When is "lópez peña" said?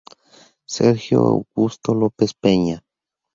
2.01-2.77